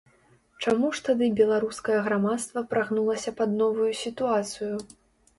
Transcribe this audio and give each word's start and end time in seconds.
Чаму 0.67 0.87
ж 0.99 1.01
тады 1.09 1.25
беларускае 1.39 1.97
грамадства 2.07 2.63
прагнулася 2.71 3.33
пад 3.41 3.53
новую 3.59 3.91
сітуацыю? 4.05 4.71